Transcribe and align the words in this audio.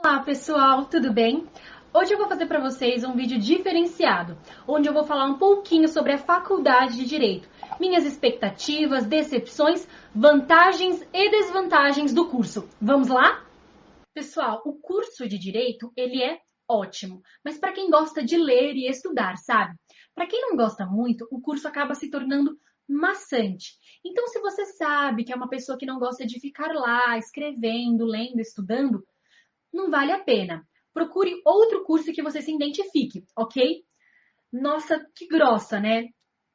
Olá 0.00 0.20
pessoal, 0.20 0.86
tudo 0.86 1.12
bem? 1.12 1.46
Hoje 1.92 2.14
eu 2.14 2.18
vou 2.18 2.26
fazer 2.26 2.46
para 2.46 2.60
vocês 2.60 3.04
um 3.04 3.14
vídeo 3.14 3.38
diferenciado, 3.38 4.36
onde 4.66 4.88
eu 4.88 4.92
vou 4.92 5.04
falar 5.04 5.26
um 5.26 5.38
pouquinho 5.38 5.86
sobre 5.86 6.12
a 6.12 6.18
faculdade 6.18 6.96
de 6.96 7.04
Direito, 7.04 7.48
minhas 7.78 8.04
expectativas, 8.04 9.06
decepções, 9.06 9.86
vantagens 10.14 11.06
e 11.12 11.30
desvantagens 11.30 12.12
do 12.12 12.28
curso. 12.28 12.68
Vamos 12.80 13.08
lá? 13.08 13.44
Pessoal, 14.14 14.62
o 14.64 14.72
curso 14.74 15.28
de 15.28 15.38
Direito, 15.38 15.92
ele 15.96 16.22
é 16.22 16.40
ótimo, 16.68 17.20
mas 17.44 17.58
para 17.58 17.72
quem 17.72 17.90
gosta 17.90 18.24
de 18.24 18.36
ler 18.36 18.74
e 18.74 18.88
estudar, 18.88 19.36
sabe? 19.36 19.76
Para 20.14 20.26
quem 20.26 20.40
não 20.40 20.56
gosta 20.56 20.86
muito, 20.86 21.28
o 21.30 21.40
curso 21.40 21.68
acaba 21.68 21.94
se 21.94 22.10
tornando 22.10 22.56
maçante. 22.88 23.74
Então, 24.04 24.26
se 24.26 24.40
você 24.40 24.64
sabe 24.66 25.24
que 25.24 25.32
é 25.32 25.36
uma 25.36 25.48
pessoa 25.48 25.78
que 25.78 25.86
não 25.86 25.98
gosta 25.98 26.26
de 26.26 26.40
ficar 26.40 26.72
lá 26.72 27.16
escrevendo, 27.16 28.04
lendo, 28.04 28.40
estudando, 28.40 29.04
não 29.72 29.90
vale 29.90 30.12
a 30.12 30.22
pena. 30.22 30.66
Procure 30.92 31.40
outro 31.44 31.84
curso 31.84 32.12
que 32.12 32.22
você 32.22 32.42
se 32.42 32.52
identifique, 32.52 33.24
ok? 33.36 33.82
Nossa, 34.52 35.04
que 35.16 35.26
grossa, 35.26 35.80
né? 35.80 36.08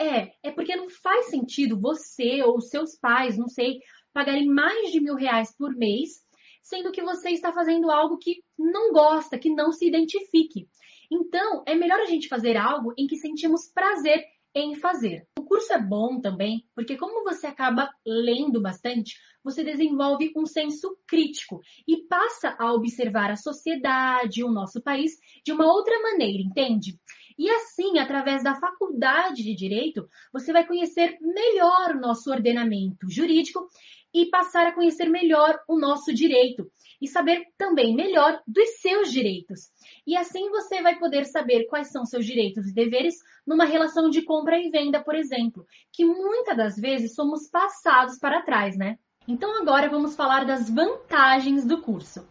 É, 0.00 0.32
é 0.42 0.50
porque 0.52 0.76
não 0.76 0.88
faz 0.88 1.26
sentido 1.26 1.80
você 1.80 2.42
ou 2.42 2.60
seus 2.60 2.96
pais, 2.98 3.36
não 3.36 3.48
sei, 3.48 3.80
pagarem 4.12 4.46
mais 4.46 4.92
de 4.92 5.00
mil 5.00 5.14
reais 5.14 5.54
por 5.56 5.74
mês, 5.74 6.24
sendo 6.62 6.92
que 6.92 7.02
você 7.02 7.30
está 7.30 7.52
fazendo 7.52 7.90
algo 7.90 8.16
que 8.18 8.42
não 8.58 8.92
gosta, 8.92 9.38
que 9.38 9.52
não 9.52 9.72
se 9.72 9.86
identifique. 9.86 10.68
Então, 11.10 11.64
é 11.66 11.74
melhor 11.74 12.00
a 12.00 12.06
gente 12.06 12.28
fazer 12.28 12.56
algo 12.56 12.94
em 12.96 13.06
que 13.06 13.16
sentimos 13.16 13.70
prazer 13.72 14.24
em 14.54 14.74
fazer. 14.74 15.26
O 15.38 15.44
curso 15.44 15.72
é 15.72 15.80
bom 15.80 16.20
também, 16.20 16.66
porque 16.74 16.96
como 16.96 17.24
você 17.24 17.46
acaba 17.46 17.90
lendo 18.04 18.60
bastante, 18.60 19.14
você 19.42 19.64
desenvolve 19.64 20.32
um 20.36 20.46
senso 20.46 20.96
crítico 21.06 21.60
e 21.86 22.06
passa 22.06 22.56
a 22.58 22.72
observar 22.72 23.30
a 23.30 23.36
sociedade, 23.36 24.44
o 24.44 24.50
nosso 24.50 24.82
país, 24.82 25.12
de 25.44 25.52
uma 25.52 25.66
outra 25.66 25.98
maneira, 26.02 26.42
entende? 26.42 26.98
E 27.38 27.48
assim, 27.48 27.98
através 27.98 28.44
da 28.44 28.54
faculdade 28.54 29.42
de 29.42 29.54
direito, 29.54 30.06
você 30.30 30.52
vai 30.52 30.66
conhecer 30.66 31.16
melhor 31.22 31.96
o 31.96 32.00
nosso 32.00 32.30
ordenamento 32.30 33.08
jurídico 33.08 33.66
e 34.12 34.26
passar 34.26 34.66
a 34.66 34.72
conhecer 34.72 35.08
melhor 35.08 35.60
o 35.68 35.78
nosso 35.78 36.12
direito 36.12 36.70
e 37.00 37.08
saber 37.08 37.46
também 37.56 37.94
melhor 37.94 38.40
dos 38.46 38.80
seus 38.80 39.10
direitos. 39.10 39.70
E 40.06 40.16
assim 40.16 40.50
você 40.50 40.82
vai 40.82 40.98
poder 40.98 41.24
saber 41.24 41.64
quais 41.66 41.90
são 41.90 42.04
seus 42.04 42.26
direitos 42.26 42.68
e 42.68 42.74
deveres 42.74 43.16
numa 43.46 43.64
relação 43.64 44.10
de 44.10 44.22
compra 44.22 44.58
e 44.58 44.70
venda, 44.70 45.02
por 45.02 45.14
exemplo, 45.14 45.64
que 45.92 46.04
muitas 46.04 46.56
das 46.56 46.76
vezes 46.76 47.14
somos 47.14 47.48
passados 47.48 48.18
para 48.18 48.42
trás, 48.42 48.76
né? 48.76 48.98
Então 49.26 49.60
agora 49.60 49.88
vamos 49.88 50.16
falar 50.16 50.44
das 50.44 50.68
vantagens 50.68 51.64
do 51.64 51.80
curso. 51.80 52.26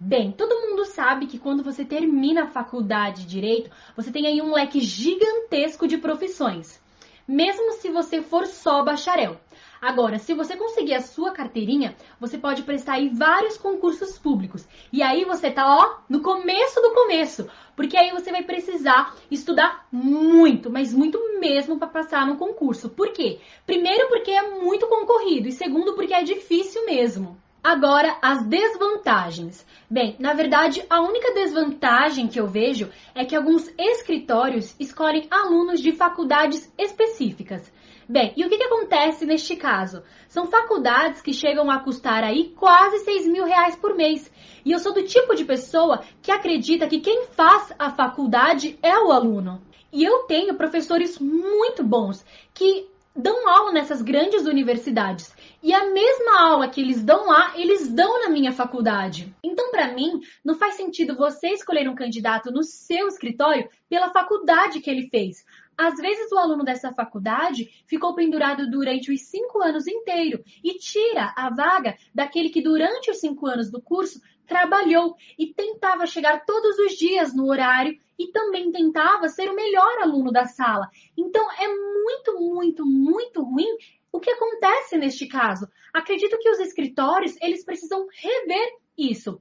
Bem, 0.00 0.30
todo 0.30 0.60
mundo 0.60 0.84
sabe 0.84 1.26
que 1.26 1.38
quando 1.38 1.62
você 1.62 1.84
termina 1.84 2.44
a 2.44 2.46
faculdade 2.46 3.22
de 3.22 3.28
direito, 3.28 3.70
você 3.96 4.12
tem 4.12 4.26
aí 4.26 4.40
um 4.40 4.52
leque 4.52 4.80
gigantesco 4.80 5.88
de 5.88 5.98
profissões, 5.98 6.80
mesmo 7.26 7.72
se 7.72 7.90
você 7.90 8.22
for 8.22 8.46
só 8.46 8.84
bacharel. 8.84 9.40
Agora, 9.80 10.18
se 10.18 10.34
você 10.34 10.56
conseguir 10.56 10.94
a 10.94 11.00
sua 11.00 11.30
carteirinha, 11.30 11.94
você 12.20 12.36
pode 12.36 12.62
prestar 12.62 12.94
aí 12.94 13.08
vários 13.08 13.56
concursos 13.56 14.18
públicos. 14.18 14.66
E 14.92 15.02
aí 15.02 15.24
você 15.24 15.50
tá, 15.50 15.64
ó, 15.66 15.98
no 16.08 16.20
começo 16.20 16.80
do 16.80 16.92
começo. 16.92 17.48
Porque 17.76 17.96
aí 17.96 18.10
você 18.10 18.32
vai 18.32 18.42
precisar 18.42 19.14
estudar 19.30 19.86
muito, 19.92 20.68
mas 20.68 20.92
muito 20.92 21.18
mesmo 21.38 21.78
para 21.78 21.86
passar 21.86 22.26
no 22.26 22.36
concurso. 22.36 22.88
Por 22.88 23.12
quê? 23.12 23.38
Primeiro, 23.64 24.08
porque 24.08 24.32
é 24.32 24.50
muito 24.60 24.88
concorrido. 24.88 25.46
E 25.46 25.52
segundo, 25.52 25.94
porque 25.94 26.12
é 26.12 26.24
difícil 26.24 26.84
mesmo. 26.86 27.38
Agora, 27.62 28.16
as 28.22 28.44
desvantagens. 28.46 29.66
Bem, 29.90 30.16
na 30.18 30.32
verdade, 30.32 30.84
a 30.88 31.00
única 31.00 31.34
desvantagem 31.34 32.26
que 32.26 32.40
eu 32.40 32.46
vejo 32.46 32.88
é 33.14 33.24
que 33.24 33.36
alguns 33.36 33.68
escritórios 33.76 34.74
escolhem 34.80 35.26
alunos 35.30 35.80
de 35.80 35.92
faculdades 35.92 36.72
específicas. 36.78 37.70
Bem, 38.08 38.32
e 38.38 38.42
o 38.42 38.48
que, 38.48 38.56
que 38.56 38.64
acontece 38.64 39.26
neste 39.26 39.54
caso? 39.54 40.02
São 40.28 40.46
faculdades 40.46 41.20
que 41.20 41.34
chegam 41.34 41.70
a 41.70 41.78
custar 41.78 42.24
aí 42.24 42.54
quase 42.56 43.00
6 43.00 43.26
mil 43.26 43.44
reais 43.44 43.76
por 43.76 43.94
mês. 43.94 44.32
E 44.64 44.72
eu 44.72 44.78
sou 44.78 44.94
do 44.94 45.04
tipo 45.04 45.34
de 45.34 45.44
pessoa 45.44 46.02
que 46.22 46.32
acredita 46.32 46.88
que 46.88 47.00
quem 47.00 47.26
faz 47.26 47.70
a 47.78 47.90
faculdade 47.90 48.78
é 48.82 48.96
o 48.96 49.12
aluno. 49.12 49.60
E 49.92 50.02
eu 50.02 50.20
tenho 50.20 50.56
professores 50.56 51.18
muito 51.18 51.84
bons 51.84 52.24
que 52.54 52.88
dão 53.14 53.48
aula 53.48 53.72
nessas 53.72 54.00
grandes 54.00 54.46
universidades. 54.46 55.34
E 55.62 55.74
a 55.74 55.90
mesma 55.90 56.40
aula 56.40 56.68
que 56.68 56.80
eles 56.80 57.04
dão 57.04 57.26
lá, 57.26 57.52
eles 57.56 57.92
dão 57.92 58.22
na 58.22 58.30
minha 58.30 58.52
faculdade. 58.52 59.34
Então, 59.42 59.70
para 59.70 59.92
mim, 59.92 60.20
não 60.44 60.54
faz 60.54 60.76
sentido 60.76 61.16
você 61.16 61.48
escolher 61.48 61.88
um 61.88 61.96
candidato 61.96 62.50
no 62.50 62.62
seu 62.62 63.08
escritório 63.08 63.68
pela 63.88 64.10
faculdade 64.10 64.80
que 64.80 64.88
ele 64.88 65.08
fez. 65.08 65.44
Às 65.78 65.94
vezes 65.96 66.32
o 66.32 66.36
aluno 66.36 66.64
dessa 66.64 66.92
faculdade 66.92 67.70
ficou 67.86 68.12
pendurado 68.12 68.68
durante 68.68 69.12
os 69.12 69.22
cinco 69.22 69.62
anos 69.62 69.86
inteiro 69.86 70.42
e 70.64 70.76
tira 70.76 71.32
a 71.36 71.50
vaga 71.50 71.96
daquele 72.12 72.50
que 72.50 72.60
durante 72.60 73.12
os 73.12 73.20
cinco 73.20 73.46
anos 73.46 73.70
do 73.70 73.80
curso 73.80 74.20
trabalhou 74.44 75.14
e 75.38 75.54
tentava 75.54 76.04
chegar 76.04 76.44
todos 76.44 76.76
os 76.80 76.94
dias 76.94 77.32
no 77.32 77.48
horário 77.48 77.96
e 78.18 78.32
também 78.32 78.72
tentava 78.72 79.28
ser 79.28 79.48
o 79.48 79.54
melhor 79.54 80.02
aluno 80.02 80.32
da 80.32 80.46
sala. 80.46 80.88
Então 81.16 81.48
é 81.52 81.68
muito, 81.68 82.40
muito, 82.40 82.84
muito 82.84 83.42
ruim 83.44 83.76
o 84.10 84.18
que 84.18 84.30
acontece 84.30 84.98
neste 84.98 85.28
caso. 85.28 85.68
Acredito 85.94 86.38
que 86.38 86.50
os 86.50 86.58
escritórios 86.58 87.36
eles 87.40 87.64
precisam 87.64 88.04
rever 88.20 88.78
isso. 88.96 89.38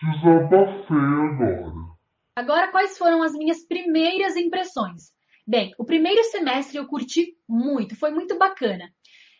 Desabafei 0.00 0.96
agora. 0.96 1.99
Agora, 2.40 2.68
quais 2.68 2.96
foram 2.96 3.22
as 3.22 3.34
minhas 3.34 3.62
primeiras 3.66 4.34
impressões? 4.34 5.12
Bem, 5.46 5.74
o 5.78 5.84
primeiro 5.84 6.24
semestre 6.24 6.78
eu 6.78 6.86
curti 6.86 7.36
muito, 7.46 7.94
foi 7.94 8.10
muito 8.12 8.38
bacana. 8.38 8.90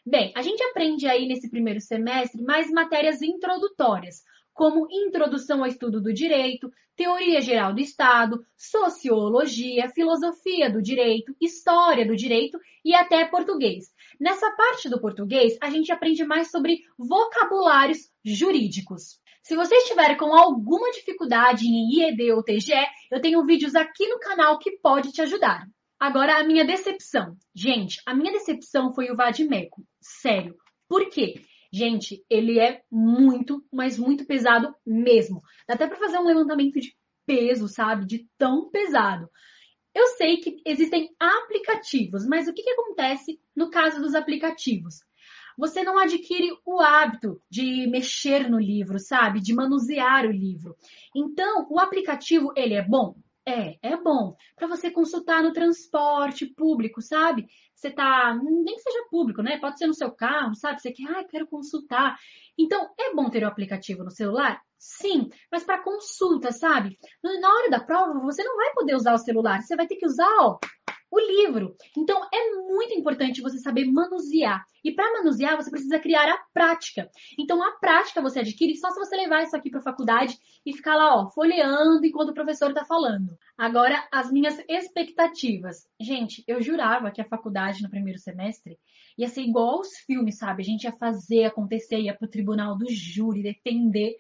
Bem, 0.05 0.31
a 0.37 0.43
gente 0.43 0.63
aprende 0.65 1.07
aí 1.07 1.27
nesse 1.27 1.49
primeiro 1.49 1.81
semestre 1.81 2.43
mais 2.43 2.71
matérias 2.71 3.23
introdutórias, 3.23 4.17
como 4.53 4.87
introdução 4.91 5.61
ao 5.61 5.67
estudo 5.67 5.99
do 5.99 6.13
direito, 6.13 6.71
teoria 6.95 7.41
geral 7.41 7.73
do 7.73 7.81
Estado, 7.81 8.45
sociologia, 8.55 9.89
filosofia 9.89 10.71
do 10.71 10.83
direito, 10.83 11.35
história 11.41 12.07
do 12.07 12.15
direito 12.15 12.59
e 12.85 12.95
até 12.95 13.25
português. 13.25 13.87
Nessa 14.21 14.51
parte 14.55 14.91
do 14.91 15.01
português, 15.01 15.57
a 15.63 15.71
gente 15.71 15.91
aprende 15.91 16.23
mais 16.23 16.51
sobre 16.51 16.81
vocabulários 16.99 18.11
jurídicos. 18.23 19.19
Se 19.43 19.57
você 19.57 19.75
estiver 19.77 20.17
com 20.17 20.35
alguma 20.35 20.91
dificuldade 20.91 21.67
em 21.67 21.91
IED 21.95 22.33
ou 22.33 22.43
TGE, 22.43 22.75
eu 23.11 23.21
tenho 23.21 23.45
vídeos 23.45 23.75
aqui 23.75 24.07
no 24.07 24.19
canal 24.19 24.59
que 24.59 24.79
pode 24.79 25.13
te 25.13 25.23
ajudar. 25.23 25.67
Agora, 25.99 26.39
a 26.39 26.45
minha 26.45 26.65
decepção. 26.65 27.37
Gente, 27.55 28.01
a 28.07 28.15
minha 28.15 28.33
decepção 28.33 28.93
foi 28.95 29.11
o 29.11 29.17
Vadimeco. 29.17 29.83
Sério. 30.01 30.57
Por 30.89 31.09
quê? 31.11 31.43
Gente, 31.73 32.25
ele 32.29 32.59
é 32.59 32.83
muito, 32.91 33.65
mas 33.73 33.99
muito 33.99 34.27
pesado 34.27 34.75
mesmo. 34.85 35.41
Dá 35.69 35.75
até 35.75 35.87
para 35.87 35.99
fazer 35.99 36.19
um 36.19 36.27
levantamento 36.27 36.81
de 36.81 36.95
peso, 37.27 37.69
sabe? 37.69 38.07
De 38.07 38.27
tão 38.37 38.71
pesado. 38.71 39.29
Eu 39.95 40.07
sei 40.17 40.39
que 40.39 40.61
existem 40.65 41.11
aplicativos, 41.19 42.27
mas 42.27 42.49
o 42.49 42.55
que, 42.55 42.63
que 42.63 42.71
acontece 42.71 43.41
no 43.55 43.71
caso 43.71 44.01
dos 44.01 44.15
aplicativos? 44.15 45.01
Você 45.61 45.85
não 45.85 45.99
adquire 45.99 46.51
o 46.65 46.81
hábito 46.81 47.41
de 47.51 47.87
mexer 47.87 48.49
no 48.49 48.59
livro, 48.59 48.99
sabe? 48.99 49.41
De 49.41 49.55
manusear 49.55 50.25
o 50.25 50.33
livro. 50.33 50.75
Então, 51.15 51.67
o 51.71 51.79
aplicativo, 51.79 52.51
ele 52.57 52.73
é 52.73 52.83
bom? 52.83 53.15
É, 53.47 53.77
é 53.83 53.97
bom. 53.97 54.35
Para 54.57 54.67
você 54.67 54.91
consultar 54.91 55.43
no 55.43 55.53
transporte 55.53 56.47
público, 56.47 57.03
sabe? 57.03 57.47
Você 57.75 57.91
tá, 57.91 58.35
nem 58.43 58.75
que 58.75 58.81
seja 58.81 59.07
público, 59.11 59.43
né? 59.43 59.59
Pode 59.59 59.79
ser 59.79 59.87
no 59.87 59.95
seu 59.95 60.11
carro, 60.11 60.55
sabe? 60.55 60.81
Você 60.81 60.93
quer, 60.93 61.11
ah, 61.11 61.25
quero 61.25 61.47
consultar. 61.47 62.17
Então, 62.59 62.91
é 62.99 63.15
bom 63.15 63.29
ter 63.29 63.45
o 63.45 63.49
aplicativo 63.49 64.03
no 64.03 64.11
celular? 64.11 64.63
Sim, 64.79 65.29
mas 65.53 65.63
para 65.63 65.83
consulta, 65.83 66.53
sabe? 66.53 66.99
Na 67.23 67.53
hora 67.53 67.69
da 67.69 67.81
prova, 67.81 68.19
você 68.21 68.43
não 68.43 68.57
vai 68.57 68.73
poder 68.73 68.95
usar 68.95 69.13
o 69.13 69.19
celular, 69.19 69.61
você 69.61 69.77
vai 69.77 69.87
ter 69.87 69.97
que 69.97 70.07
usar, 70.07 70.31
ó, 70.41 70.59
o 71.11 71.19
livro. 71.19 71.77
Então, 71.97 72.23
é 72.33 72.55
muito 72.69 72.95
importante 72.95 73.43
você 73.43 73.59
saber 73.59 73.85
manusear. 73.87 74.65
E 74.85 74.93
para 74.93 75.13
manusear, 75.13 75.57
você 75.57 75.71
precisa 75.71 75.99
criar 75.99 76.31
a 76.31 76.39
prática. 76.55 77.11
Então, 77.39 77.63
a 77.63 77.73
prática 77.73 78.23
você 78.23 78.41
adquire 78.41 78.77
só 78.77 78.91
se 78.91 78.99
você 78.99 79.17
levar 79.17 79.43
isso 79.43 79.57
aqui 79.57 79.71
para 79.71 79.81
a 79.81 79.85
faculdade 79.85 80.39
e 80.65 80.73
ficar 80.73 80.95
lá, 80.95 81.17
ó, 81.21 81.31
folheando 81.31 82.05
enquanto 82.07 82.31
o 82.31 82.35
professor 82.35 82.71
está 82.71 82.85
falando. 82.85 83.37
Agora, 83.59 84.07
as 84.13 84.31
minhas 84.31 84.63
expectativas. 84.69 85.87
Gente, 86.01 86.45
eu 86.47 86.63
jurava 86.63 87.11
que 87.11 87.21
a 87.21 87.29
faculdade 87.29 87.83
no 87.83 87.91
primeiro 87.91 88.19
semestre 88.19 88.79
ia 89.19 89.29
ser 89.29 89.43
igual 89.43 89.79
aos 89.79 89.97
filmes, 90.07 90.39
sabe? 90.39 90.63
A 90.63 90.65
gente 90.65 90.85
ia 90.85 90.93
fazer 90.93 91.45
acontecer, 91.45 92.01
ia 92.01 92.17
pro 92.17 92.29
tribunal 92.29 92.77
do 92.77 92.87
júri, 92.89 93.43
defender. 93.43 94.15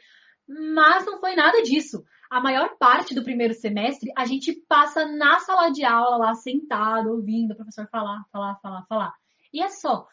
Mas 0.74 1.06
não 1.06 1.20
foi 1.20 1.36
nada 1.36 1.62
disso 1.62 2.04
a 2.30 2.40
maior 2.40 2.76
parte 2.78 3.12
do 3.12 3.24
primeiro 3.24 3.52
semestre 3.52 4.12
a 4.16 4.24
gente 4.24 4.52
passa 4.68 5.04
na 5.04 5.40
sala 5.40 5.70
de 5.70 5.84
aula 5.84 6.16
lá 6.16 6.34
sentado, 6.34 7.10
ouvindo 7.10 7.50
o 7.50 7.56
professor 7.56 7.88
falar, 7.90 8.22
falar, 8.32 8.54
falar, 8.62 8.86
falar. 8.86 9.12
E 9.52 9.60
é 9.60 9.68
só. 9.68 10.06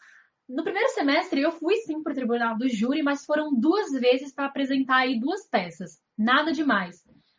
no 0.48 0.64
primeiro 0.64 0.88
semestre 0.88 1.40
eu 1.40 1.52
fui 1.52 1.76
sim 1.76 2.02
para 2.02 2.10
o 2.12 2.16
tribunal 2.16 2.58
do 2.58 2.68
júri, 2.68 3.02
mas 3.04 3.24
foram 3.24 3.54
duas 3.54 3.92
vezes 3.92 4.34
para 4.34 4.46
apresentar 4.46 4.96
aí 4.96 5.20
duas 5.20 5.48
peças. 5.48 6.00
Nada 6.18 6.50
demais. 6.50 6.96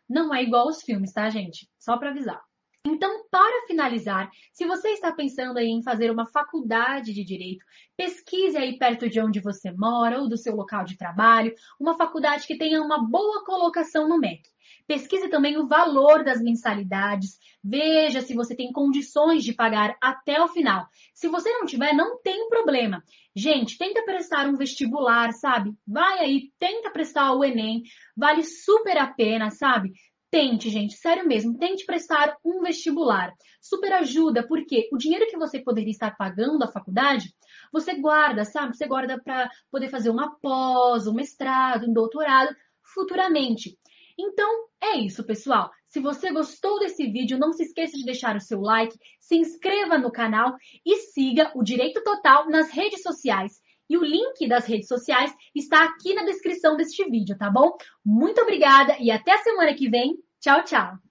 Não 0.08 0.34
é 0.34 0.42
igual 0.42 0.66
aos 0.66 0.82
filmes, 0.82 1.12
tá, 1.12 1.28
gente? 1.28 1.68
Só 1.78 1.98
para 1.98 2.10
avisar. 2.10 2.40
Então, 2.86 3.26
para 3.30 3.66
finalizar, 3.66 4.30
se 4.52 4.64
você 4.64 4.88
está 4.90 5.12
pensando 5.12 5.58
aí 5.58 5.68
em 5.68 5.82
fazer 5.82 6.10
uma 6.10 6.26
faculdade 6.26 7.12
de 7.12 7.22
direito, 7.22 7.64
pesquise 7.94 8.56
aí 8.56 8.78
perto 8.78 9.08
de 9.08 9.20
onde 9.20 9.38
você 9.38 9.70
mora 9.70 10.18
ou 10.18 10.28
do 10.28 10.38
seu 10.38 10.56
local 10.56 10.84
de 10.84 10.96
trabalho, 10.96 11.54
uma 11.78 11.94
faculdade 11.94 12.46
que 12.46 12.56
tenha 12.56 12.80
uma 12.80 13.06
boa 13.06 13.44
colocação 13.44 14.08
no 14.08 14.18
MEC. 14.18 14.48
Pesquise 14.86 15.28
também 15.28 15.58
o 15.58 15.68
valor 15.68 16.24
das 16.24 16.40
mensalidades, 16.40 17.38
veja 17.62 18.22
se 18.22 18.34
você 18.34 18.56
tem 18.56 18.72
condições 18.72 19.44
de 19.44 19.52
pagar 19.52 19.96
até 20.00 20.42
o 20.42 20.48
final. 20.48 20.88
Se 21.12 21.28
você 21.28 21.50
não 21.52 21.66
tiver, 21.66 21.92
não 21.92 22.20
tem 22.22 22.48
problema. 22.48 23.04
Gente, 23.36 23.78
tenta 23.78 24.02
prestar 24.04 24.48
um 24.48 24.56
vestibular, 24.56 25.32
sabe? 25.32 25.72
Vai 25.86 26.18
aí, 26.18 26.50
tenta 26.58 26.90
prestar 26.90 27.32
o 27.34 27.44
Enem, 27.44 27.82
vale 28.16 28.42
super 28.42 28.96
a 28.98 29.06
pena, 29.06 29.50
sabe? 29.50 29.92
Tente, 30.30 30.70
gente, 30.70 30.94
sério 30.94 31.26
mesmo, 31.26 31.58
tente 31.58 31.84
prestar 31.84 32.36
um 32.44 32.60
vestibular. 32.60 33.34
Super 33.60 33.92
ajuda, 33.94 34.46
porque 34.46 34.88
o 34.92 34.96
dinheiro 34.96 35.26
que 35.26 35.36
você 35.36 35.58
poderia 35.58 35.90
estar 35.90 36.16
pagando 36.16 36.62
à 36.62 36.68
faculdade, 36.68 37.34
você 37.72 37.94
guarda, 37.94 38.44
sabe? 38.44 38.76
Você 38.76 38.86
guarda 38.86 39.20
para 39.20 39.50
poder 39.72 39.88
fazer 39.88 40.08
uma 40.08 40.36
pós, 40.36 41.08
um 41.08 41.14
mestrado, 41.14 41.88
um 41.88 41.92
doutorado 41.92 42.54
futuramente. 42.94 43.76
Então, 44.16 44.68
é 44.80 44.98
isso, 44.98 45.24
pessoal. 45.24 45.68
Se 45.88 45.98
você 45.98 46.30
gostou 46.30 46.78
desse 46.78 47.10
vídeo, 47.10 47.36
não 47.36 47.52
se 47.52 47.64
esqueça 47.64 47.96
de 47.96 48.04
deixar 48.04 48.36
o 48.36 48.40
seu 48.40 48.60
like, 48.60 48.96
se 49.18 49.34
inscreva 49.34 49.98
no 49.98 50.12
canal 50.12 50.54
e 50.86 50.96
siga 50.96 51.50
o 51.56 51.62
Direito 51.64 52.04
Total 52.04 52.48
nas 52.48 52.70
redes 52.70 53.02
sociais. 53.02 53.60
E 53.90 53.98
o 53.98 54.04
link 54.04 54.46
das 54.46 54.66
redes 54.66 54.86
sociais 54.86 55.34
está 55.52 55.84
aqui 55.84 56.14
na 56.14 56.22
descrição 56.22 56.76
deste 56.76 57.04
vídeo, 57.10 57.36
tá 57.36 57.50
bom? 57.50 57.76
Muito 58.04 58.40
obrigada 58.40 58.96
e 59.00 59.10
até 59.10 59.32
a 59.32 59.38
semana 59.38 59.74
que 59.74 59.90
vem. 59.90 60.16
Tchau, 60.38 60.62
tchau! 60.62 61.09